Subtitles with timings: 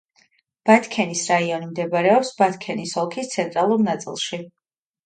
[0.69, 4.43] ბათქენის რაიონი მდებარეობს ბათქენის ოლქის ცენტრალურ ნაწილში.